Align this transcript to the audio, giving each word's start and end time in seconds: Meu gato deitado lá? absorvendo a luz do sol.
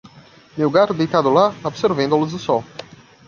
Meu 0.57 0.71
gato 0.71 0.95
deitado 0.95 1.29
lá? 1.29 1.53
absorvendo 1.63 2.15
a 2.15 2.17
luz 2.17 2.31
do 2.31 2.39
sol. 2.39 2.63